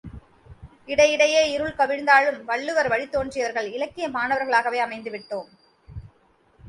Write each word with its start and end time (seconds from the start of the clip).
இடையிடையே 0.87 1.51
இருள் 1.51 1.75
கவிந்தாலும் 1.75 2.39
வள்ளுவர் 2.43 2.89
வழித்தோன்றியவர்கள் 2.89 3.71
இலக்கிய 3.71 4.07
மாணவர்களாகவே 4.09 4.81
அமைந்துவிட்டோம்! 4.81 5.49